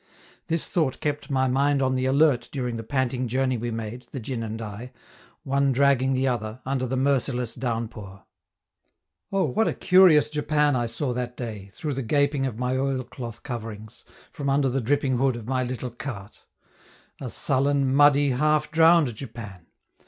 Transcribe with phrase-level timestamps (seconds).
[0.47, 4.19] This thought kept my mind on the alert during the panting journey we made, the
[4.19, 4.91] djin and I,
[5.43, 8.25] one dragging the other, under the merciless downpour.
[9.31, 13.43] Oh, what a curious Japan I saw that day, through the gaping of my oilcloth
[13.43, 16.45] coverings, from under the dripping hood of my little cart!
[17.21, 19.67] A sullen, muddy, half drowned Japan.